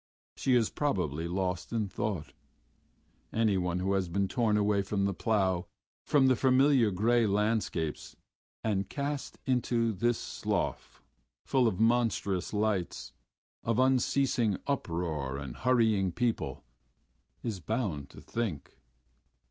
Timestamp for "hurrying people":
15.57-16.63